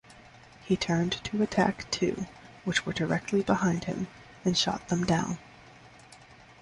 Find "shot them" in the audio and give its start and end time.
4.57-5.05